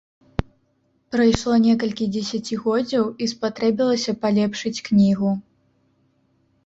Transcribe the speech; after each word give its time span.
Прайшло 1.15 1.55
некалькі 1.65 2.05
дзесяцігоддзяў, 2.15 3.05
і 3.25 3.29
спатрэбілася 3.35 4.11
палепшыць 4.25 4.77
кнігу. 4.89 5.31